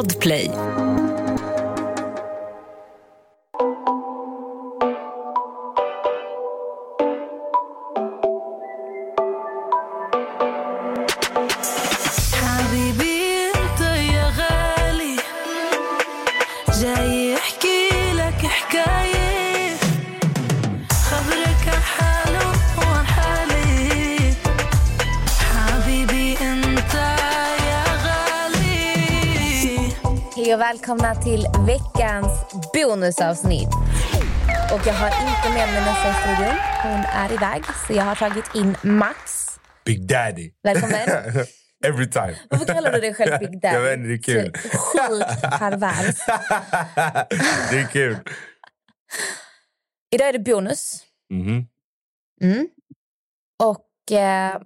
[0.00, 0.69] Podplay.
[30.90, 32.32] Välkomna till veckans
[32.74, 33.68] bonusavsnitt.
[34.72, 36.56] Och jag har inte med mig Nessa i studion.
[36.82, 39.46] Hon är iväg, så jag har tagit in Max.
[39.84, 40.52] Big Daddy.
[40.62, 41.08] Välkommen.
[41.86, 42.36] Every time.
[42.50, 43.74] Varför kallar du dig själv Big Daddy?
[43.74, 44.52] Jag vet inte, det är kul.
[44.52, 46.16] Sjukt pervers.
[47.70, 48.16] det är kul.
[50.10, 51.04] Idag är det bonus.
[51.30, 51.66] Mhm.
[52.42, 52.68] Mm.
[53.62, 54.60] Och eh,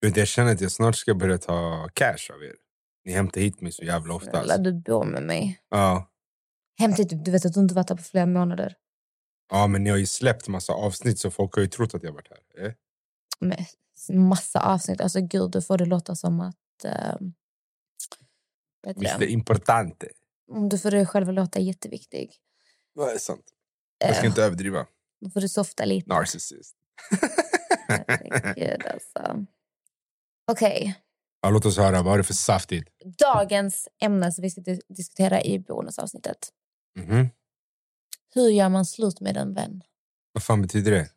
[0.00, 2.63] Jag känner att jag snart ska börja ta cash av er.
[3.04, 4.38] Ni hämtar hit mig så jävla ofta.
[4.38, 4.58] Alltså.
[4.58, 5.60] du bor med mig.
[5.68, 6.10] Ja.
[6.78, 8.76] Hämta hit, du vet att du inte varit här på flera månader.
[9.50, 12.12] ja, men ni har ju släppt massa avsnitt så folk har ju trott att jag
[12.12, 12.66] varit här.
[12.66, 12.72] Eh?
[13.40, 13.66] Med
[14.12, 15.00] massa avsnitt.
[15.00, 16.84] Alltså gud, du får det låta som att...
[16.84, 17.16] Eh,
[18.86, 19.26] Mr det?
[19.26, 20.08] Importante.
[20.50, 22.32] Mm, du får det själv låta jätteviktig.
[22.94, 23.44] Det är sant.
[23.98, 24.86] Jag ska Eh, inte överdriva.
[25.20, 26.08] Då får du softa lite.
[26.08, 26.76] Narcissist.
[27.88, 29.46] Herregud, alltså.
[30.46, 31.03] Okej.
[31.44, 32.02] Ja, låt oss höra.
[32.02, 32.88] Vad har du för saftigt?
[33.18, 36.38] Dagens ämne som vi ska dis- diskutera i bonusavsnittet.
[36.98, 37.28] Mhm.
[38.34, 39.82] Hur gör man slut med en vän?
[40.32, 41.08] Vad fan betyder det?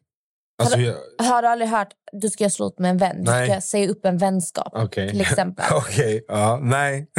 [0.63, 0.95] Alltså, jag...
[1.17, 3.23] Har du aldrig hört du ska göra slut med en vän?
[3.23, 3.49] Du Nej.
[3.51, 4.73] ska säga upp en vänskap.
[4.75, 5.09] Okej.
[5.09, 5.65] Till exempel.
[5.71, 6.59] Okej, ja.
[6.61, 7.07] Nej.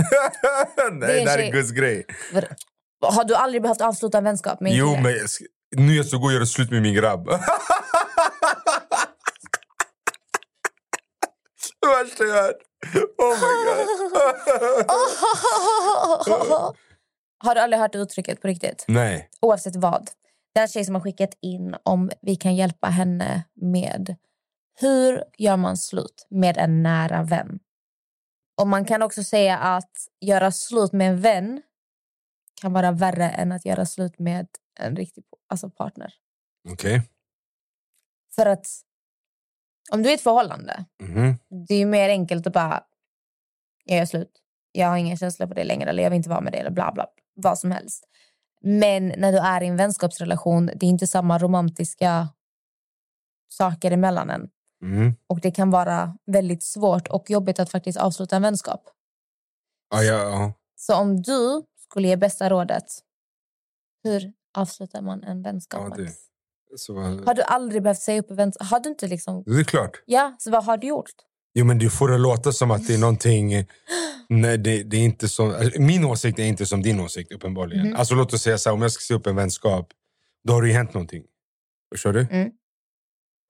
[0.76, 2.04] Det är nej, det här är Guds grej.
[3.00, 5.44] Har du aldrig behövt avsluta en vänskap med en Jo, men jag ska...
[5.76, 7.26] nu är jag så god att göra slut med min grabb.
[11.80, 12.67] Det värsta jag hört.
[13.18, 13.88] Oh my god.
[17.44, 18.84] har du aldrig hört uttrycket på riktigt?
[18.88, 19.28] Nej.
[19.40, 20.10] Oavsett vad.
[20.54, 24.16] Det är en tjej som har skickat in om vi kan hjälpa henne med
[24.80, 27.58] hur gör man slut med en nära vän.
[28.60, 31.62] Och man kan också säga att göra slut med en vän
[32.60, 34.46] kan vara värre än att göra slut med
[34.80, 36.14] en riktig alltså partner.
[36.68, 37.02] Okej.
[38.34, 38.66] För att
[39.92, 41.34] om du är i ett förhållande, Mhm.
[41.68, 42.84] det är ju mer enkelt att bara
[43.84, 44.32] jag gör slut.
[44.72, 46.70] Jag har ingen känsla för det längre eller jag vill inte vara med dig eller
[46.70, 47.06] bla bla.
[47.34, 48.04] Vad som helst.
[48.62, 52.28] Men när du är i en vänskapsrelation, det är inte samma romantiska
[53.48, 54.50] saker emellan en.
[54.82, 55.14] Mhm.
[55.26, 58.82] Och det kan vara väldigt svårt och jobbigt att faktiskt avsluta en vänskap.
[59.90, 60.52] Ja, ja, ja.
[60.76, 62.84] Så om du skulle ge bästa rådet,
[64.04, 65.94] hur avslutar man en vänskap?
[65.98, 66.04] Ja.
[66.76, 68.68] Så, Har du aldrig behövt säga upp en vänskap?
[68.68, 69.42] Har du inte liksom...
[69.46, 70.02] det är klart.
[70.06, 71.10] Ja, så vad har du gjort?
[71.54, 73.52] Jo, men du får det låta som att det är någonting...
[74.28, 77.86] Nej, det, det är inte som, alltså, min åsikt är inte som din åsikt, uppenbarligen.
[77.86, 77.96] Mhm.
[77.96, 79.88] Alltså, låt oss säga så här, om jag ska se upp en vänskap,
[80.44, 81.24] då har det ju hänt någonting.
[81.94, 82.20] Förstår du?
[82.30, 82.50] Mm.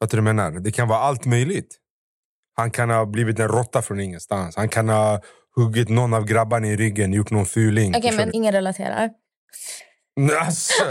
[0.01, 0.51] Du vad jag menar?
[0.51, 1.79] Det kan vara allt möjligt.
[2.57, 4.57] Han kan ha blivit en råtta från ingenstans.
[4.57, 5.21] Han kan ha
[5.57, 7.91] huggit någon av grabbarna i ryggen, gjort någon fuling.
[7.97, 9.11] Okej, Förstår men ingen relaterar.
[10.41, 10.83] Alltså.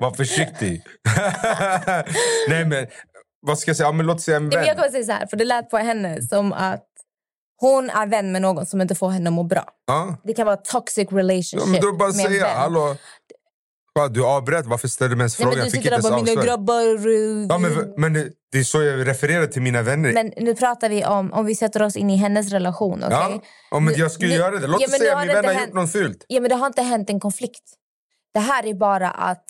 [0.00, 0.82] Var försiktig.
[2.48, 2.86] Nej, men
[3.46, 3.86] vad ska jag säga?
[3.86, 4.76] Ja, men låt säga en men jag vän.
[4.76, 6.84] kommer säga så här, för det lät på henne som att
[7.60, 9.64] hon är vän med någon som inte får henne att må bra.
[9.86, 10.16] Ja.
[10.24, 12.56] Det kan vara toxic relationship Ja, men då bara med en säga, vän.
[12.56, 12.96] hallå.
[14.10, 15.58] Du avbröt, varför ställde du mig ens Nej, frågan?
[15.58, 16.82] men Jag du sitter där ens bara, mina grabbar...
[17.48, 20.12] Ja, men, men det, är så jag refererar till mina vänner.
[20.12, 23.08] Men nu pratar vi om, om vi sätter oss in i hennes relation, okej?
[23.20, 23.40] ja.
[23.70, 24.66] ja, men jag skulle nu- göra det.
[24.66, 26.24] Låt Ja, oss men säga min vän har hänt- gjort något fult.
[26.28, 27.62] Ja, men det har inte hänt en konflikt.
[28.34, 29.44] Det här är bara att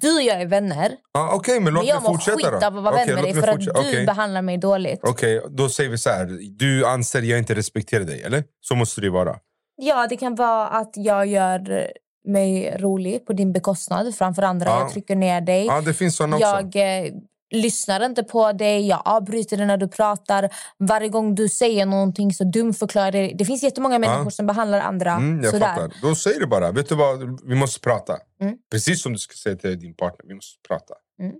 [0.00, 2.46] du och jag är vänner, Ja, Okej, men låt men mig jag mår fortsätta skit
[2.60, 2.66] då.
[2.66, 3.80] av att vara Okej, vän med dig mig för fortsätta.
[3.80, 5.00] att du behandlar mig dåligt.
[5.02, 6.38] Okej, då säger vi så här.
[6.58, 8.44] Du anser jag inte respekterar dig, eller?
[8.60, 9.36] Så måste det vara.
[9.76, 11.88] Ja, det kan vara att jag gör
[12.24, 14.66] mig rolig på din bekostnad framför andra.
[14.68, 14.80] Ja.
[14.80, 15.66] Jag trycker ner dig.
[15.66, 16.38] Ja, det finns också.
[16.38, 17.12] Jag eh,
[17.52, 20.50] lyssnar inte på dig, jag avbryter dig när du pratar.
[20.78, 23.34] Varje gång du säger någonting så dumförklarar dig.
[23.38, 25.66] Det finns jättemånga människor som behandlar andra Mm, jag sådär.
[25.74, 25.92] fattar.
[26.02, 28.16] Då säger du bara, vet du vad, vi måste prata.
[28.40, 28.56] Mm.
[28.70, 30.94] Precis som du ska säga till din partner, vi måste prata.
[31.22, 31.34] Mm.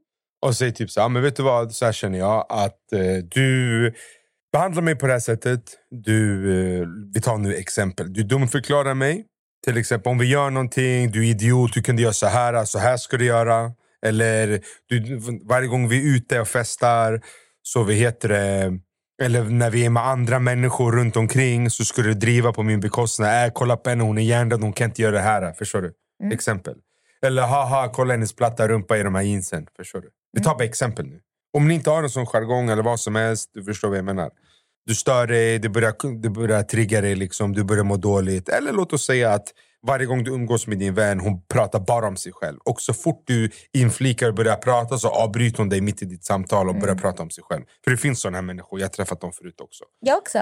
[0.46, 3.00] Och säg typ så här, men vet du vad, så här känner jag att eh,
[3.30, 3.94] du
[4.52, 5.62] behandlar mig på det här sättet.
[5.90, 6.50] Du,
[6.80, 8.12] eh, vi tar nu exempel.
[8.12, 9.26] Du dumförklarar mig.
[9.64, 12.78] Till exempel om vi gör någonting, du är idiot, du kunde göra så här, så
[12.78, 13.72] här ska du göra.
[14.06, 17.20] Eller du, varje gång vi är ute och festar
[17.62, 18.78] så vi heter det
[19.22, 22.80] eller när vi är med andra människor runt omkring så ska du driva på min
[22.80, 23.46] bekostnad.
[23.46, 25.52] Äh, kolla på henne, hon är hjärndöd, hon kan inte göra det här.
[25.52, 25.92] Förstår du?
[26.22, 26.32] Mm.
[26.32, 26.74] Exempel.
[27.26, 29.66] Eller haha, kolla hennes platta rumpa i de här jeansen.
[29.76, 30.10] Förstår du?
[30.32, 31.20] Vi tar bara exempel nu.
[31.52, 34.04] Om ni inte har en sån jargong eller vad som helst, du förstår vad jag
[34.04, 34.30] menar.
[34.86, 38.48] Du stör dig, det börjar, det börjar trigga dig, liksom, du börjar må dåligt.
[38.48, 39.48] Eller låt oss säga att
[39.86, 42.58] varje gång du umgås med din vän, hon pratar bara om sig själv.
[42.64, 46.24] Och så fort du inflikar och börjar prata så avbryter hon dig mitt i ditt
[46.24, 47.62] samtal och börjar prata om sig själv.
[47.84, 49.84] För det finns sådana här människor, jag har träffat dem förut också.
[50.00, 50.38] Jag också.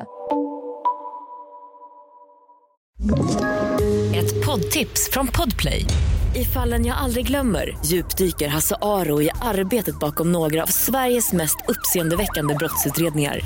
[4.15, 5.87] Ett poddtips från Podplay.
[6.35, 11.57] I fallen jag aldrig glömmer djupdyker Hasse Aro i arbetet bakom några av Sveriges mest
[11.69, 13.41] uppseendeväckande brottsutredningar.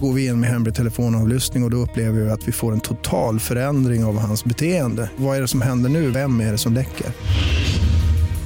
[0.00, 2.80] Går vi in med hemlig telefonavlyssning och, och då upplever vi att vi får en
[2.80, 5.10] total förändring av hans beteende.
[5.16, 6.10] Vad är det som händer nu?
[6.10, 7.06] Vem är det som läcker?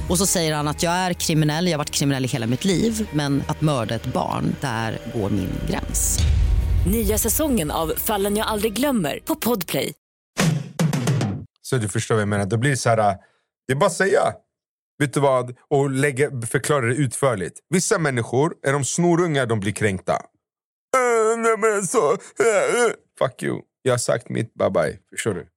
[0.09, 2.65] Och så säger han att jag är kriminell, jag har varit kriminell i hela mitt
[2.65, 6.19] liv men att mörda ett barn, där går min gräns.
[6.91, 9.93] Nya säsongen av Fallen jag aldrig glömmer på Podplay.
[11.61, 12.45] Så du förstår vad jag menar.
[12.45, 13.17] Då blir det så här,
[13.67, 14.19] det är bara att säga.
[14.99, 15.55] Vet du vad?
[15.69, 17.59] Och lägga, förklara det utförligt.
[17.69, 20.13] Vissa människor, är de snorungar, de blir kränkta.
[21.43, 22.93] Nej, men så, äh, äh.
[23.19, 23.61] Fuck you.
[23.81, 24.99] Jag har sagt mitt bye bye.
[25.11, 25.47] Förstår du?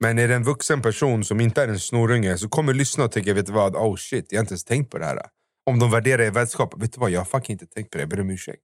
[0.00, 3.12] Men är det en vuxen person som inte är en snorunge så kommer lyssna och
[3.12, 3.76] tänka, vet du vad?
[3.76, 5.18] Oh shit, jag har inte ens tänkt på det här.
[5.66, 7.10] Om de värderar er vänskap, vet du vad?
[7.10, 8.02] Jag har fucking inte tänkt på det.
[8.02, 8.62] Jag ber om ursäkt.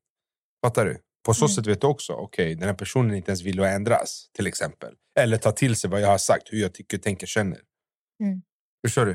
[0.65, 0.99] Fattar du?
[1.27, 4.31] På så sätt vet du också, okej, den här personen inte ens vill ändras.
[4.37, 4.95] Till exempel.
[5.19, 7.59] Eller ta till sig vad jag har sagt, hur jag tycker, tänker, känner.
[8.23, 8.43] Mm.
[8.87, 9.13] Förstår du?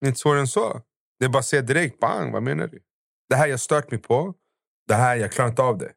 [0.00, 0.80] Det är inte svårare än så.
[1.18, 2.82] Det är bara att säga direkt, bang, vad menar du?
[3.28, 4.34] Det här jag stört mig på,
[4.88, 5.92] det här jag klarar inte av det.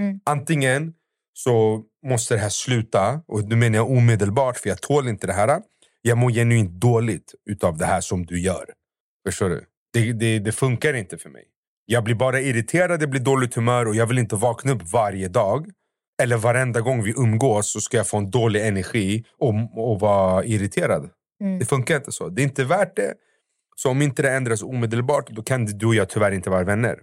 [0.00, 0.20] Mm.
[0.24, 0.94] Antingen
[1.34, 5.32] så måste det här sluta, och nu menar jag omedelbart för jag tål inte det
[5.32, 5.62] här.
[6.02, 8.64] Jag mår genuint dåligt utav det här som du gör.
[9.26, 9.64] Förstår du?
[9.92, 11.44] Det, det, det funkar inte för mig.
[11.86, 15.28] Jag blir bara irriterad, jag blir dåligt humör och jag vill inte vakna upp varje
[15.28, 15.70] dag.
[16.22, 19.54] Eller varenda gång vi umgås så ska jag få en dålig energi och,
[19.90, 21.10] och vara irriterad.
[21.40, 21.58] Mm.
[21.58, 22.28] Det funkar inte så.
[22.28, 23.14] Det är inte värt det.
[23.76, 26.98] Så om inte det ändras omedelbart då kan du och jag tyvärr inte vara vänner.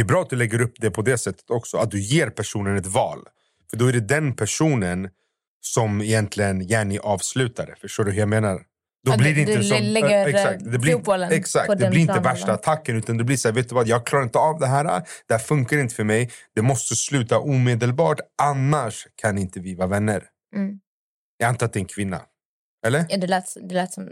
[0.00, 1.76] Det är bra att du lägger upp det på det sättet också.
[1.76, 3.18] Att du ger personen ett val.
[3.70, 5.10] För då är det den personen
[5.60, 7.74] som egentligen Jenny avslutar det.
[7.76, 8.62] Förstår du hur jag menar?
[9.04, 12.00] Då Ja, blir det inte du som, lägger, exakt, det blir, exakt, på det blir
[12.00, 14.60] inte värsta attacken utan det blir så här, vet du vad, jag klarar inte av
[14.60, 14.84] det här.
[15.26, 16.30] Det här funkar inte för mig.
[16.54, 18.20] Det måste sluta omedelbart.
[18.42, 20.24] Annars kan inte vi vara vänner.
[20.56, 20.80] Mm.
[21.36, 22.22] Jag antar att det är en kvinna.
[22.86, 23.06] Eller?
[23.08, 24.08] Ja, det, lät, det lät som...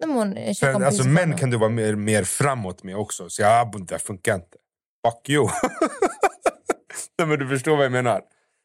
[0.00, 3.30] Men hon För, alltså, män kan du vara mer, mer framåt med också.
[3.30, 4.56] Så ja, det funkar inte.
[5.06, 5.48] Fuck you.
[7.18, 8.22] Nej, men du förstår vad jag menar.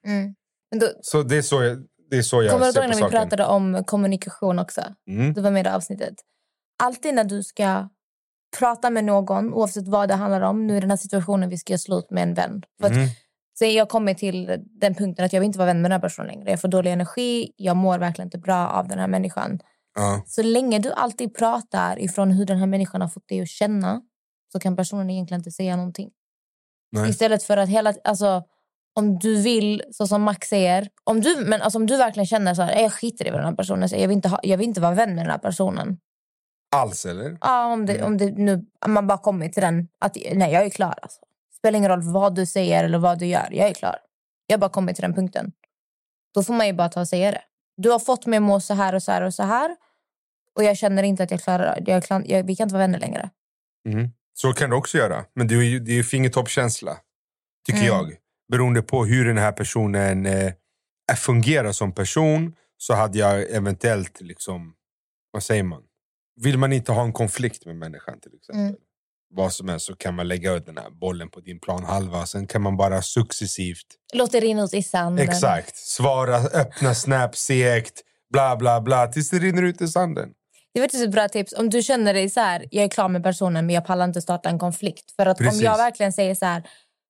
[0.08, 0.36] Mm.
[0.72, 1.78] Men då, Så det är så jag,
[2.10, 3.20] det är så jag kommer du ser ihåg på när vi saken.
[3.30, 4.82] pratade om kommunikation också?
[5.10, 5.34] Mm.
[5.34, 6.14] Det var med i det avsnittet.
[6.84, 7.90] Alltid när du ska
[8.60, 10.68] prata med någon, oavsett vad det handlar om.
[10.68, 12.64] Nu i den här situationen vi ska göra slut med en vän.
[12.80, 13.08] För att, Mm.
[13.60, 14.46] så jag kommer till
[14.82, 16.50] den punkten att jag vill inte vara vän med den här personen längre.
[16.50, 19.60] Jag får dålig energi, jag mår verkligen inte bra av den här människan.
[19.96, 20.24] Ja.
[20.28, 24.02] Så länge du alltid pratar ifrån hur den här människan har fått dig att känna
[24.52, 26.10] så kan personen egentligen inte säga någonting.
[26.92, 27.10] Nej.
[27.10, 27.94] Istället för att hela...
[28.04, 28.44] Alltså,
[28.96, 30.90] om du vill, så som Max säger...
[31.04, 33.40] Om du, men alltså, om du verkligen känner så här, "Nej, jag skiter i vad
[33.40, 34.04] den här personen säger.
[34.04, 35.98] Jag vill, inte ha, jag vill inte vara vän med den här personen.
[36.76, 37.38] Alls eller?
[37.42, 38.06] Ja, om, det, Mm.
[38.06, 40.96] om det nu, man bara kommer till den att nej, jag är klar.
[41.02, 41.20] Alltså.
[41.58, 43.48] Spelar ingen roll vad du säger eller vad du gör.
[43.52, 43.96] Jag är klar.
[44.48, 45.52] Jag bara kommit till den punkten.
[46.34, 47.42] Då får man ju bara ta och säga det.
[47.78, 49.76] Du har fått mig att må så här och så här och så här.
[50.56, 53.30] Och jag känner inte att jag klarar jag, jag, Vi kan inte vara vänner längre.
[53.90, 54.10] Mm.
[54.42, 55.26] Så kan du också göra.
[55.36, 56.98] Men det är ju det är ju fingertoppskänsla.
[57.68, 57.94] Tycker Mm.
[57.94, 58.16] jag.
[58.52, 60.54] Beroende på hur den här personen eh,
[61.18, 64.74] fungerar som person så hade jag eventuellt liksom...
[65.32, 65.82] Vad säger man?
[66.42, 68.62] Vill man inte ha en konflikt med människan till exempel.
[68.64, 68.76] Mm.
[69.36, 72.26] Vad som helst så kan man lägga ut den här bollen på din planhalva.
[72.26, 75.30] Sen kan man bara successivt Låt det rinna ut i sanden.
[75.30, 75.76] Exakt.
[75.78, 78.02] Svara, öppna Snap segt,
[78.34, 80.30] bla bla bla, tills det rinner ut i sanden.
[80.74, 81.54] Det var ett bra tips.
[81.54, 84.22] Om du känner dig så här, jag är klar med personen men jag pallar inte
[84.22, 85.12] starta en konflikt.
[85.16, 85.60] För att Precis.
[85.60, 86.64] om jag verkligen säger så här,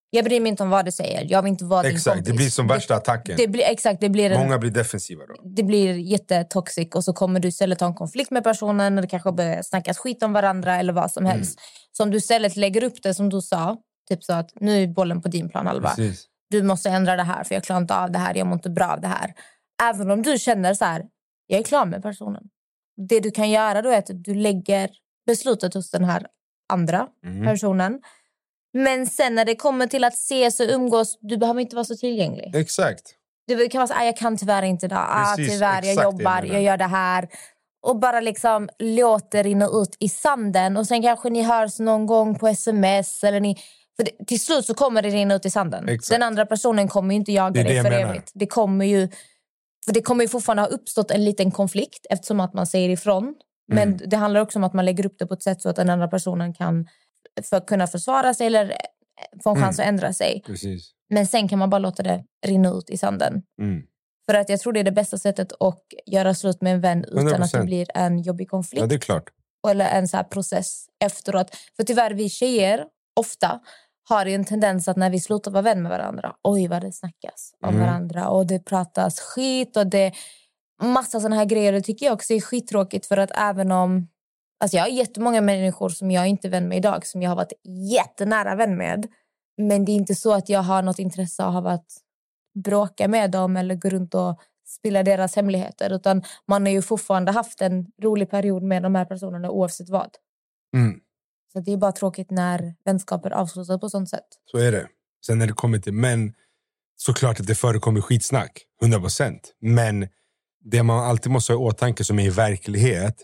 [0.09, 1.25] jag bryr mig inte om vad du säger.
[1.29, 2.31] Jag vill inte vara din Exakt, kompis.
[2.31, 3.37] det blir som värsta attacken.
[3.37, 5.49] Det, det blir, exakt, det blir en, Många blir defensiva då.
[5.55, 9.07] det blir jättetoxic och så kommer du istället ha en konflikt med personen och det
[9.07, 11.59] kanske börjar snackas skit om varandra eller vad som helst.
[11.91, 13.77] Så om du istället lägger upp det som du sa,
[14.09, 15.89] typ så att nu är bollen på din planhalva.
[15.89, 16.25] Precis.
[16.49, 18.69] Du måste ändra det här för jag klarar inte av det här, jag mår inte
[18.69, 19.33] bra av det här.
[19.83, 21.05] Även om du känner så här,
[21.47, 22.43] jag är klar med personen.
[23.07, 24.89] Det du kan göra då är att du lägger
[25.25, 26.25] beslutet hos den här
[26.69, 27.45] andra Mm.
[27.47, 28.01] personen.
[28.73, 31.95] Men sen när det kommer till att ses och umgås, du behöver inte vara så
[31.95, 32.55] tillgänglig.
[32.55, 33.15] Exakt.
[33.47, 35.05] Du kan vara så här, "Ah, jag kan tyvärr inte idag.
[35.09, 37.27] Ah, tyvärr, jag det jobbar, jag gör det här.
[37.81, 40.77] Och bara liksom låt det rinna ut i sanden.
[40.77, 43.23] Och sen kanske ni hörs någon gång på sms.
[43.23, 43.55] Eller ni,
[43.97, 45.89] för det, till slut så kommer det rinna ut i sanden.
[45.89, 46.09] Exakt.
[46.09, 48.09] Den andra personen kommer ju inte Det jaga det dig jag för menar.
[48.09, 48.31] evigt.
[48.33, 49.07] Det kommer ju...
[49.89, 53.35] För det kommer ju fortfarande ha uppstått en liten konflikt eftersom att man säger ifrån.
[53.71, 54.09] Men Mm.
[54.09, 55.89] det handlar också om att man lägger upp det på ett sätt så att den
[55.89, 56.87] andra personen kan
[57.49, 58.73] för, kunna försvara sig eller
[59.43, 59.65] få en Mm.
[59.67, 60.41] chans att ändra sig.
[60.45, 60.91] Precis.
[61.09, 63.41] Men sen kan man bara låta det rinna ut i sanden.
[63.61, 63.81] Mm.
[64.25, 67.05] För att jag tror det är det bästa sättet att göra slut med en vän
[67.05, 67.65] utan att det 100%.
[67.65, 68.81] blir en jobbig konflikt.
[68.81, 69.29] Ja, det är klart.
[69.67, 71.55] eller en så process efteråt.
[71.75, 73.59] För tyvärr, vi tjejer ofta
[74.09, 76.91] har ju en tendens att när vi slutar vara vän med varandra, oj vad det
[76.91, 77.81] snackas om Mm.
[77.81, 80.13] varandra och det pratas skit och det
[80.81, 81.71] massa såna här grejer.
[81.71, 84.07] Det tycker jag också är skittråkigt för att även om
[84.63, 87.35] Alltså jag har jättemånga människor som jag inte är vän med idag som jag har
[87.35, 87.53] varit
[87.91, 89.07] jättenära vän med.
[89.57, 91.85] Men det är inte så att jag har något intresse av att
[92.63, 95.93] bråka med dem eller gå runt och spilla deras hemligheter.
[95.93, 100.09] Utan man har ju fortfarande haft en rolig period med de här personerna oavsett vad.
[100.75, 100.99] Mm.
[101.53, 104.27] Så det är bara tråkigt när vänskaper avslutas på sånt sätt.
[104.45, 104.87] Så är det.
[105.25, 106.33] Sen när det kommer till män,
[106.95, 108.65] såklart att det förekommer skitsnack.
[108.81, 109.55] 100 procent.
[109.61, 110.07] Men
[110.63, 113.15] det man alltid måste ha i åtanke som är i verklighet,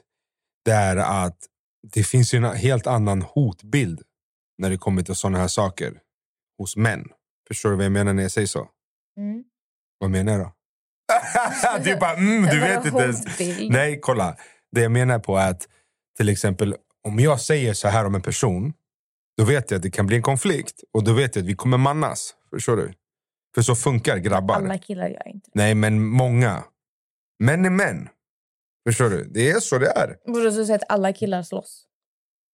[0.65, 1.37] det är att
[1.93, 4.01] det finns ju en helt annan hotbild
[4.57, 5.99] när det kommer till sådana här saker
[6.57, 7.05] hos män.
[7.47, 8.67] Förstår du vad jag menar när jag säger så?
[9.17, 9.43] Mm.
[9.99, 11.83] Vad menar jag då?
[11.83, 13.39] du bara, mm, du vet inte ens.
[13.69, 14.37] Nej, kolla.
[14.71, 15.67] Det jag menar på är att
[16.17, 16.75] till exempel
[17.05, 18.73] om jag säger så här om en person,
[19.37, 21.55] då vet jag att det kan bli en konflikt och då vet jag att vi
[21.55, 22.35] kommer mannas.
[22.49, 22.93] Förstår du?
[23.55, 24.55] För så funkar grabbar.
[24.55, 26.63] Alla killar gör inte Nej, men många.
[27.39, 28.09] Män är män.
[28.87, 29.23] Förstår du?
[29.23, 30.07] Det är så det är.
[30.07, 30.31] det.
[30.31, 31.85] Borde du säga att alla killar slåss?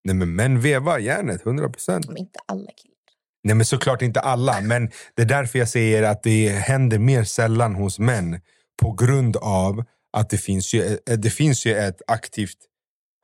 [0.03, 2.07] Nej, men män vevar järnet, 100 procent.
[2.07, 2.95] Men inte alla killar.
[3.43, 4.61] Nej, men såklart inte alla.
[4.61, 8.41] Men det är därför jag säger att det händer mer sällan hos män
[8.81, 9.83] på grund av
[10.17, 12.57] att det finns ju, det finns ju ett aktivt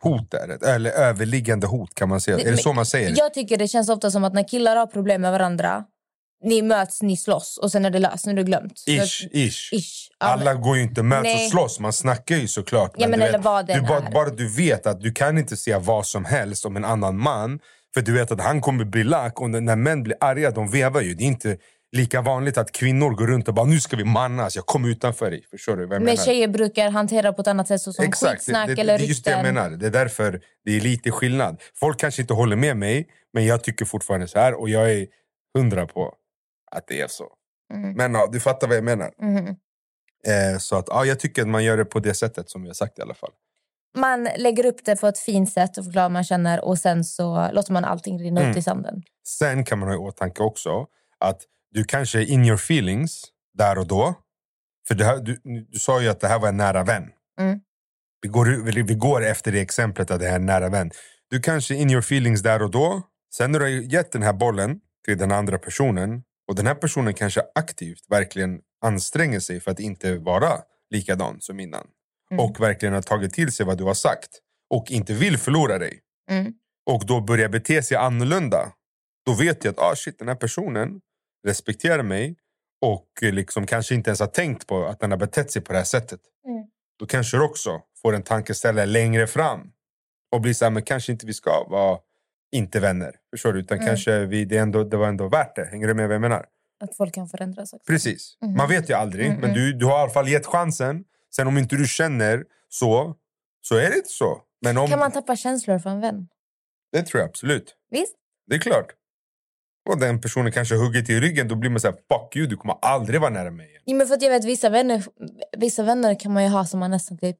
[0.03, 0.49] hot där.
[0.49, 2.37] Ett, eller överliggande hot kan man säga.
[2.37, 3.13] är det Men så man säger?
[3.17, 5.83] Jag tycker det känns ofta som att när killar har problem med varandra,
[6.43, 8.83] ni möts, ni slåss och sen är det löst, nu är det glömt.
[8.87, 9.73] Ish, ish.
[9.73, 10.09] Ish.
[10.19, 11.45] Ja, Alla men- går ju inte möts Nej.
[11.45, 11.79] och slåss.
[11.79, 12.93] Man snackar ju såklart.
[12.97, 14.11] Ja, men du eller vad du, bara, är.
[14.11, 17.59] bara du vet att du kan inte säga vad som helst om en annan man.
[17.93, 19.41] För du vet att han kommer bli lack.
[19.41, 21.13] Och när- när män blir arga, de vevar ju.
[21.15, 21.57] Det är inte
[21.91, 24.55] lika vanligt att kvinnor går runt och bara nu ska vi mannas.
[24.55, 25.45] Jag kommer utanför dig.
[25.51, 28.37] Förstår du vad Men tjejer brukar hantera på ett annat sätt, så som Exakt, det,
[28.37, 29.69] skitsnack det, det eller är just det jag menar.
[29.69, 31.61] Det är därför det är lite skillnad.
[31.75, 34.53] Folk kanske inte håller med mig, men jag tycker fortfarande så här.
[34.53, 35.07] Och jag är
[35.57, 36.13] hundra på
[36.71, 37.27] att det är så.
[37.73, 37.93] Mm.
[37.93, 39.11] Men ja, du fattar vad jag menar.
[39.21, 39.55] Mhm.
[40.27, 42.69] Eh, så att, ja, jag tycker att man gör det på det sättet som vi
[42.69, 43.31] har sagt i alla fall.
[43.97, 47.03] Man lägger upp det på ett fint sätt och förklarar vad man känner och sen
[47.03, 48.51] så låter man allting rinna Mm.
[48.51, 49.03] ut i sanden.
[49.27, 50.85] Sen kan man ha i åtanke också
[51.19, 53.23] att du kanske är in your feelings
[53.57, 54.15] där och då.
[54.87, 57.03] För här, du, du sa ju att det här var en nära vän.
[57.39, 57.59] Mm.
[58.21, 60.91] Vi, går, vi går efter det exemplet att det här är en nära vän.
[61.29, 63.01] Du kanske är in your feelings där och då.
[63.35, 66.75] Sen när du har gett den här bollen till den andra personen och den här
[66.75, 70.51] personen kanske aktivt verkligen anstränger sig för att inte vara
[70.89, 71.87] likadan som innan.
[72.31, 72.45] Mm.
[72.45, 74.29] Och verkligen har tagit till sig vad du har sagt
[74.69, 76.53] och inte vill förlora dig Mm.
[76.89, 78.71] och då börjar bete sig annorlunda,
[79.25, 81.01] då vet jag att ah, shit, den här personen
[81.47, 82.35] respekterar mig
[82.81, 85.71] och eh, liksom kanske inte ens har tänkt på att den har betett sig på
[85.73, 86.19] det här sättet.
[86.47, 86.67] Mm.
[86.99, 89.71] Då kanske du också får en tankeställare längre fram
[90.31, 91.99] och blir så här, men kanske inte vi ska vara
[92.51, 93.15] inte vänner.
[93.31, 93.59] Förstår du?
[93.59, 93.87] Utan Mm.
[93.87, 95.65] kanske vi, det, ändå, det var ändå värt det.
[95.65, 96.45] Hänger du med vad jag menar?
[96.79, 97.85] Att folk kan förändras också.
[97.91, 98.37] Precis.
[98.41, 98.53] Mhm.
[98.53, 101.03] Man vet ju aldrig, Mm, men du, du har i alla fall gett chansen.
[101.35, 103.15] Sen om inte du känner så,
[103.61, 104.41] så är det inte så.
[104.61, 106.27] Men om, Kan man tappa känslor för en vän?
[106.91, 107.75] Det tror jag absolut.
[107.91, 108.15] Visst?
[108.47, 108.93] Det är klart.
[109.89, 112.57] Och den personen kanske hugger till ryggen, då blir man så här, fuck you, du
[112.57, 113.81] kommer aldrig vara nära mig igen.
[113.85, 115.03] Ja, men för att jag vet vissa vänner,
[115.57, 117.37] vissa vänner kan man ju ha som man nästan typ,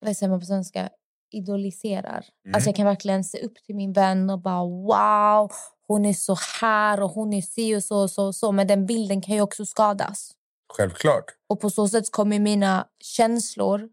[0.00, 0.88] vad säger man på svenska,
[1.32, 2.24] idoliserar.
[2.44, 2.54] Mm.
[2.54, 5.52] Alltså jag kan verkligen se upp till min vän och bara wow,
[5.86, 8.52] hon är så här och hon är si och så och så och så.
[8.52, 10.30] Men den bilden kan ju också skadas.
[10.76, 11.24] Självklart.
[11.48, 13.88] Och på så sätt kommer mina känslor,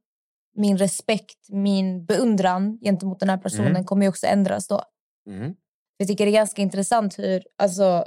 [0.55, 3.85] min respekt, min beundran gentemot den här personen Mm.
[3.85, 4.81] kommer ju också ändras då.
[5.27, 5.53] Mm.
[6.01, 8.05] Jag tycker det är ganska intressant hur alltså,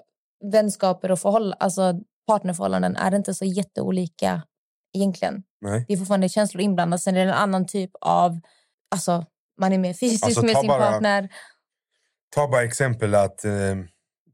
[0.52, 1.94] vänskaper och förhåll, alltså,
[2.26, 4.42] partnerförhållanden är inte så jätteolika
[4.94, 5.42] egentligen.
[5.60, 5.84] Nej.
[5.88, 7.00] Det är fortfarande känslor inblandade.
[7.00, 8.40] Sen är det en annan typ av...
[8.90, 9.26] Alltså,
[9.60, 11.28] man är mer fysisk Alltså, med sin bara- partner.
[12.34, 13.52] Ta bara exempel att eh,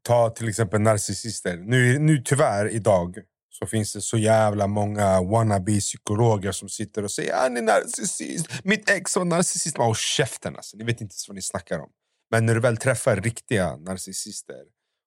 [0.03, 1.57] ta till exempel narcissister.
[1.57, 3.17] Nu, nu tyvärr idag
[3.51, 8.91] så finns det så jävla många wannabe-psykologer som sitter och säger han är narcissist, mitt
[8.91, 9.77] ex var narcissist.
[9.79, 10.77] Åh, käften alltså.
[10.77, 11.91] Ni vet inte ens vad ni snackar om.
[12.31, 14.63] Men när du väl träffar riktiga narcissister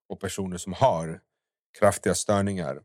[0.08, 1.20] och personer som har
[1.78, 2.78] kraftiga störningar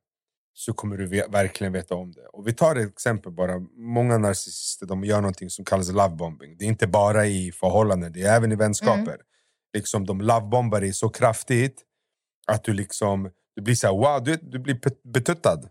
[0.53, 2.27] så kommer du ve- verkligen veta om det.
[2.27, 3.59] Och vi tar ett exempel bara.
[3.77, 6.57] Många narcissister de gör någonting som kallas lovebombing.
[6.57, 9.17] Det är inte bara i förhållanden, det är även i vänskaper.
[9.73, 11.81] Liksom, de lovebombar dig så kraftigt
[12.47, 14.79] att du liksom du blir så här, wow, du, du blir
[15.13, 15.69] betuttad.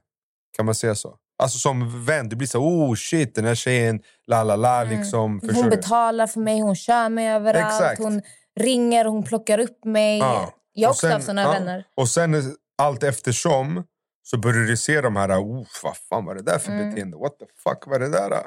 [0.56, 1.16] Kan man säga så?
[1.38, 4.84] Alltså som vän, du blir så här, oh shit, den här tjejen, la la la.
[4.84, 7.80] Liksom, förstår Hon betalar för mig, hon kör mig överallt.
[7.80, 8.02] Exakt.
[8.02, 8.22] Hon
[8.58, 10.18] ringer, hon plockar upp mig.
[10.18, 10.54] Ja.
[10.72, 11.84] Jag har Och också haft såna ja, vänner.
[11.94, 13.84] Och sen allt eftersom
[14.22, 16.90] så börjar du se de här, oh, vad fan var det där för Mm.
[16.90, 17.16] beteende?
[17.16, 18.46] What the fuck var det där?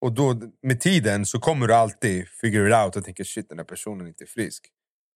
[0.00, 3.58] Och då med tiden så kommer du alltid figure it out och tänka shit den
[3.58, 4.66] här personen är inte frisk.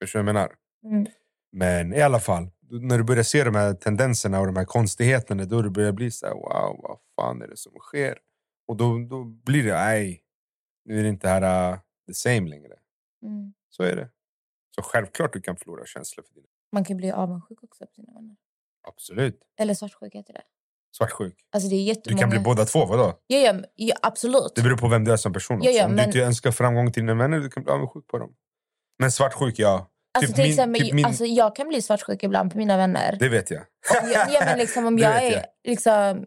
[0.03, 0.53] Förstår du vad jag menar?
[0.85, 1.07] Mm.
[1.53, 5.45] Men i alla fall, när du börjar se de här tendenserna och de här konstigheterna
[5.45, 8.19] då börjar bli så här, wow, vad fan är det som sker?
[8.69, 10.23] Och då, då blir det, nej,
[10.85, 12.75] nu är det inte här uh, the same längre.
[13.23, 13.53] Mm.
[13.71, 14.09] Så är det.
[14.75, 18.13] Så självklart du kan förlora känslor för dina Man kan bli avundsjuk också på sina
[18.13, 18.37] vänner.
[18.89, 19.41] Absolut.
[19.61, 20.43] Eller svartsjuk heter det.
[20.97, 21.35] Svartsjuk.
[21.51, 22.21] Alltså det är Du jättemånga...
[22.21, 23.13] kan bli båda två, vadå?
[23.27, 24.53] Ja, ja, ja, absolut.
[24.55, 25.61] Det beror på vem du är som person.
[25.63, 25.79] Ja, också.
[25.79, 28.19] ja, Om men- du inte önskar framgång till dina vänner, du kan bli avundsjuk på
[28.19, 28.35] dem.
[28.99, 29.91] Men svartsjuk, ja.
[30.19, 32.77] Alltså, typ till min- exempel, typ min- alltså, jag kan bli svartsjuk ibland på mina
[32.77, 33.17] vänner.
[33.21, 33.61] Det vet jag.
[34.03, 35.33] Om jag, ja, men liksom, om jag är...
[35.33, 35.45] jag.
[35.65, 36.27] Liksom,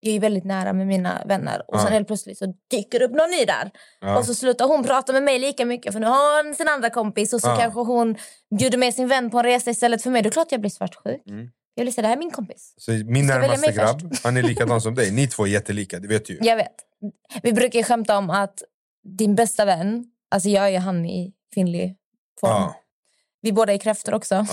[0.00, 1.62] Jag är väldigt nära med mina vänner.
[1.68, 1.82] Och Ja.
[1.82, 3.70] sen helt plötsligt så dyker upp någon ny där.
[4.00, 4.18] Ja.
[4.18, 6.90] Och så slutar hon prata med mig lika mycket för nu har hon sin andra
[6.90, 7.32] kompis.
[7.32, 7.56] Och så Ja.
[7.60, 8.16] kanske hon
[8.58, 10.22] bjuder med sin vän på en resa istället för mig.
[10.22, 11.22] Då är klart jag blir svartsjuk.
[11.28, 11.48] Mm.
[11.74, 12.74] Jag vill säga det här är min kompis.
[12.76, 15.10] Så min närmaste grabb, han är likadan som dig.
[15.12, 16.38] Ni två är jättelika, det vet du ju.
[16.42, 16.74] Jag vet.
[17.42, 18.62] Vi brukar skämta om att
[19.18, 21.96] din bästa vän, alltså jag är han i kvinnlig
[22.40, 22.50] form.
[22.52, 22.74] Ja,
[23.42, 24.34] Vi båda är kräftor också.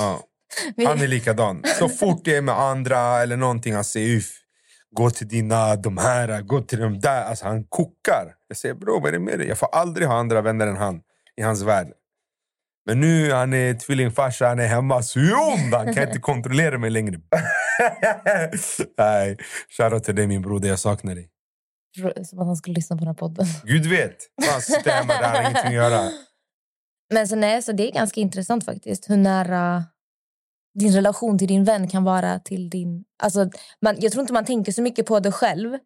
[0.88, 1.64] Han är likadan.
[1.80, 4.32] Så fort det är med andra eller någonting, han säger uff.
[4.96, 7.24] Gå till dina, de här, gå till de där.
[7.24, 8.34] Alltså han kokar.
[8.48, 9.48] Jag säger bro, vad är det med dig?
[9.48, 11.02] Jag får aldrig ha andra vänner än han
[11.38, 11.88] i hans värld.
[12.86, 15.02] Men nu han är tvillingfarsa, han är hemma.
[15.16, 17.20] Jo, han kan inte kontrollera mig längre.
[18.98, 19.38] Nej,
[19.78, 21.30] shoutout till dig min broder, jag saknar dig.
[22.26, 23.46] Som att han skulle lyssna på den här podden.
[23.64, 24.18] Gud vet.
[24.52, 26.10] Han hemma där, har ingenting att göra.
[27.14, 29.10] Men så, nej, så det är ganska intressant faktiskt.
[29.10, 29.84] Hur nära
[30.76, 33.04] din relation till din vän kan vara till din...
[33.24, 33.50] Alltså,
[33.82, 35.78] man, jag tror inte man tänker så mycket på det själv.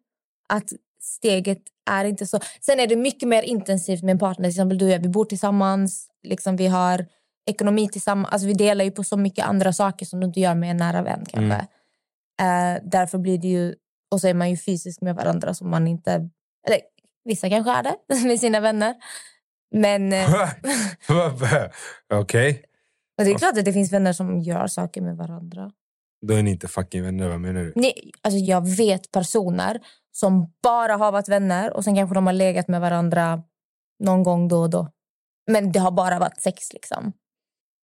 [0.48, 0.72] Att
[1.02, 2.40] steget är inte så...
[2.60, 4.44] Sen är det mycket mer intensivt med en partner.
[4.44, 6.08] Till exempel du och jag, vi bor tillsammans.
[6.22, 7.06] Liksom, vi har
[7.46, 8.32] ekonomi tillsammans.
[8.32, 10.76] Alltså, vi delar ju på så mycket andra saker som du inte gör med en
[10.76, 11.24] nära vän.
[11.28, 11.66] kanske.
[12.40, 13.74] Eh, därför blir det ju...
[14.10, 16.12] Och så är man ju fysisk med varandra som man inte...
[16.66, 16.80] Eller,
[17.24, 17.96] vissa kanske är det
[18.28, 18.94] med sina vänner.
[19.74, 20.12] Men...
[20.12, 20.30] eh,
[22.12, 22.64] Okej,
[23.20, 25.70] Och det är klart att det finns vänner som gör saker med varandra.
[26.26, 27.28] då är ni inte fucking vänner.
[27.28, 27.72] Vad menar du?
[27.76, 29.80] Nej, alltså jag vet personer
[30.12, 33.42] som bara har varit vänner och sen kanske de har legat med varandra
[34.04, 34.88] någon gång då och då.
[35.50, 36.72] Men det har bara varit sex.
[36.72, 37.12] liksom.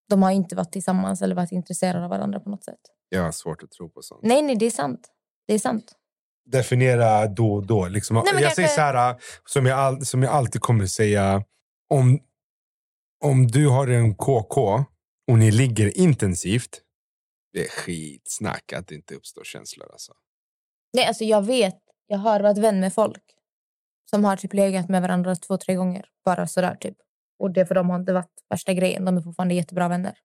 [0.09, 2.79] De har inte varit tillsammans eller varit intresserade av varandra på något sätt.
[3.09, 4.21] Jag har svårt att tro på sånt.
[4.23, 5.07] Nej, nej, det är sant.
[5.47, 5.91] Det är sant.
[6.51, 7.87] definiera då och då.
[7.87, 8.15] Liksom.
[8.15, 11.43] Nej, jag säger kanske- så här, som jag, all, som jag alltid kommer säga.
[11.89, 12.19] Om,
[13.23, 14.85] om du har en KK
[15.27, 16.81] och ni ligger intensivt,
[17.53, 19.91] det är skitsnack att det inte uppstår känslor.
[19.91, 20.13] Alltså.
[20.93, 21.79] Nej, alltså jag vet.
[22.07, 23.23] Jag har varit vän med folk
[24.09, 26.05] som har typ legat med varandra två, tre gånger.
[26.25, 26.97] Bara sådär typ.
[27.39, 29.05] Och det för dem har inte varit värsta grejen.
[29.05, 30.17] De är fortfarande jättebra vänner.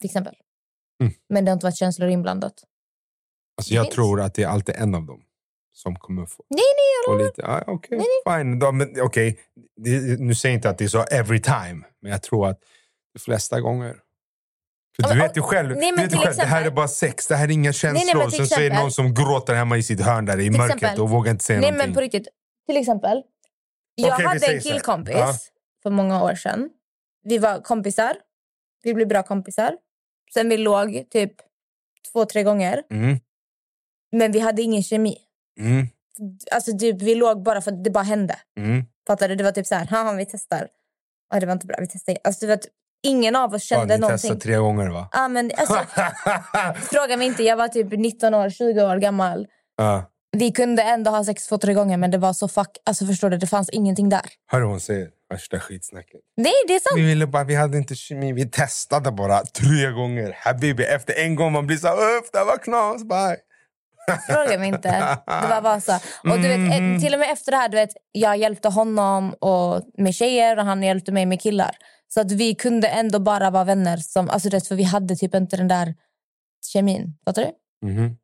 [0.00, 0.34] Till exempel.
[1.02, 1.12] Mm.
[1.28, 2.64] Men det har inte varit känslor inblandat.
[3.56, 5.22] Alltså, jag tror att det är alltid en av dem
[5.72, 7.46] som kommer få, Nej, nej, jag lite...
[7.46, 8.58] Ah, Okej, fine.
[8.58, 9.40] Då, men, okej.
[9.76, 12.60] Det- Nu säger jag inte att det är så every time, men jag tror att
[13.18, 13.96] de flesta gånger.
[14.96, 16.88] För du vet ju själv, nej, men du vet själv det här är exempel- bara
[16.88, 18.18] sex, det här är inga känslor.
[18.18, 20.40] nej, till Sen så är det exempel- någon som gråter hemma i sitt hörn där
[20.40, 21.86] i mörkret exempel- och vågar inte säga Nej, någonting.
[21.88, 22.28] men på riktigt.
[22.66, 23.22] Till exempel.
[23.94, 25.34] Jag vi hade en killkompis Ja.
[25.82, 26.70] för många år sedan.
[27.24, 28.16] Vi var kompisar.
[28.82, 29.76] Vi blev bra kompisar.
[30.34, 31.32] Sen vi låg typ
[32.12, 32.82] två, tre gånger.
[32.90, 33.18] Mm,
[34.12, 35.16] Men vi hade ingen kemi.
[35.60, 35.86] mm,
[36.52, 38.36] Alltså typ, vi låg bara för att det bara hände.
[38.58, 38.84] mm.
[39.06, 39.34] Fattar du?
[39.34, 40.68] Det var typ så här, haha vi testar.
[41.30, 42.12] Ja, det var inte bra, vi testar.
[42.12, 42.20] igen.
[42.24, 42.66] Alltså, du vet,
[43.02, 44.18] ingen av oss Ja, kände ni någonting.
[44.18, 45.08] testade tre gånger va?
[45.12, 45.74] Ja, men, alltså,
[46.94, 49.46] fråga mig inte, jag var typ 19 år, 20 år gammal.
[49.78, 50.10] ja.
[50.36, 52.68] Vi kunde ändå ha sex två, tre gånger men det var så fuck...
[52.86, 54.20] Alltså förstår du, det fanns ingenting där.
[54.46, 55.08] Hör du hon säger?
[55.30, 56.20] Värsta skitsnacket.
[56.36, 56.98] Nej, det är sant.
[57.00, 60.36] Vi, ville bara, vi hade inte kemi, vi testade bara tre gånger.
[60.40, 63.36] Habibi, efter en gång man blir så här, "Uff, det var knas, bye.
[64.34, 64.88] Fråga mig inte.
[65.26, 65.92] Det var bara så.
[66.30, 69.32] Och du vet, eh, till och med efter det här, du vet, jag hjälpte honom
[69.40, 71.76] och med tjejer och han hjälpte mig med killar.
[72.08, 73.96] Så att vi kunde ändå bara vara vänner.
[73.96, 75.94] Som, alltså, vet, för vi hade typ inte den där
[76.72, 77.18] kemin.
[77.24, 77.52] Fattar du?
[77.86, 78.16] Mhm.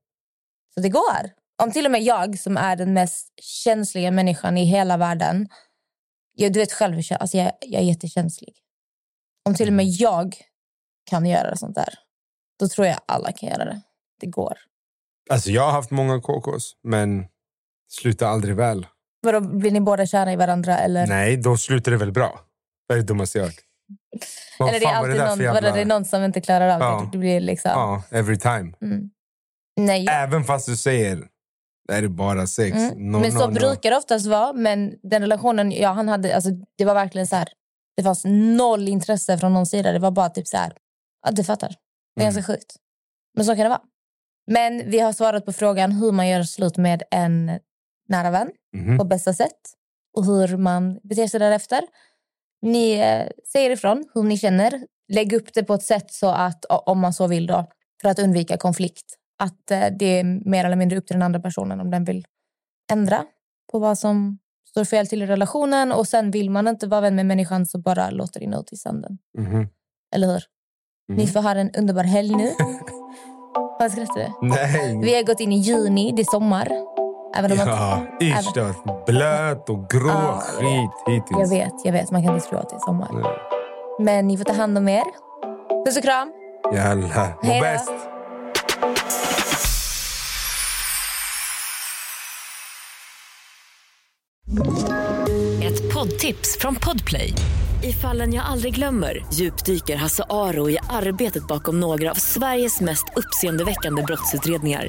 [0.74, 1.30] Så det går.
[1.62, 5.48] Om till och med jag, som är den mest känsliga människan i hela världen
[6.34, 8.54] jag, du vet själv, alltså jag, jag är jättekänslig.
[9.44, 10.36] Om till och med jag
[11.10, 11.94] kan göra sånt där,
[12.58, 13.80] då tror jag alla kan göra det.
[14.20, 14.58] Det går.
[15.30, 17.26] Alltså jag har haft många KKs, men
[17.88, 18.86] slutar aldrig väl.
[19.22, 20.78] Vadå, blir ni båda kära i varandra?
[20.78, 22.40] Eller, Nej, då slutar det väl bra.
[22.86, 23.60] Vad är det dummaste jag hört?
[24.58, 26.80] Vad eller det är alltid där någon, vadå, det är någon som inte klarar av
[26.80, 27.00] Ja.
[27.00, 27.08] det.
[27.12, 27.70] Det blir liksom...
[27.70, 28.72] Ja, every time.
[28.82, 29.10] Mm.
[29.76, 31.28] Nej, jag, Även fast du säger
[31.88, 32.76] det är bara sex.
[32.76, 33.12] Mm.
[33.12, 33.54] No, men så no, no.
[33.54, 34.52] brukar det oftast vara.
[34.52, 37.48] Men den relationen jag han hade, alltså, det var verkligen så här.
[37.96, 38.22] Det fanns
[38.58, 39.92] noll intresse från någon sida.
[39.92, 40.72] Det var bara typ så här.
[41.26, 41.68] Ja, du fattar.
[41.68, 42.34] Det är Mm.
[42.34, 42.76] ganska sjukt.
[43.36, 43.80] Men så kan det vara.
[44.50, 47.58] Men vi har svarat på frågan hur man gör slut med en
[48.08, 48.98] nära vän Mhm.
[48.98, 49.60] på bästa sätt.
[50.16, 51.80] Och hur man beter sig därefter.
[52.64, 54.86] Ni eh, säger ifrån hur ni känner.
[55.12, 57.66] Lägg upp det på ett sätt så att, om man så vill då,
[58.02, 59.04] för att undvika konflikt.
[59.38, 62.24] Att eh, det är mer eller mindre upp till den andra personen om den vill
[62.92, 63.24] ändra
[63.72, 65.92] på vad som står fel till i relationen.
[65.92, 68.78] Och sen vill man inte vara vän med människan så bara låter det nå till
[68.80, 69.18] sanden.
[69.38, 69.68] Mhm.
[70.14, 70.42] Eller hur?
[71.08, 71.18] Mhm.
[71.18, 72.50] Ni får ha en underbar helg nu.
[73.78, 74.48] Vad skrattar du?
[74.48, 75.00] Nej.
[75.02, 76.93] Vi har gått in i juni, det är sommar.
[77.36, 78.74] Även om Ja, att, ish, även,
[79.06, 81.40] blöt och grå Ja, skit hittills.
[81.40, 82.10] jag vet, jag vet.
[82.10, 83.08] Man kan inte tro att det är sommar.
[83.12, 83.24] Nej.
[84.00, 85.02] Men ni får ta hand om er.
[85.86, 86.32] Puss och kram.
[86.74, 87.64] Jalla, må Hej då.
[87.64, 87.92] bäst.
[95.62, 97.32] Ett poddtips från Podplay.
[97.82, 103.04] I fallen jag aldrig glömmer djupdyker Hasse Aro i arbetet bakom några av Sveriges mest
[103.16, 104.88] uppseendeväckande brottsutredningar.